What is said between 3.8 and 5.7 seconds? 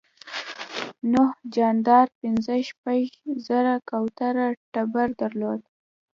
کوره ټبر درلود.